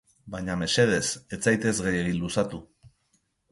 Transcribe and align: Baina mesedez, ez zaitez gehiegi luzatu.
Baina 0.35 0.55
mesedez, 0.61 1.03
ez 1.37 1.39
zaitez 1.49 1.75
gehiegi 1.91 2.17
luzatu. 2.25 2.65